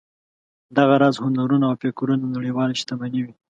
[0.77, 3.33] دغه راز هنرونه او فکرونه نړیواله شتمني وي.